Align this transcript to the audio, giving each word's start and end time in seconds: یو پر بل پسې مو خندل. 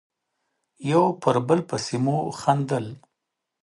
یو 0.91 1.03
پر 1.21 1.35
بل 1.47 1.59
پسې 1.69 1.97
مو 2.03 2.17
خندل. 2.39 2.85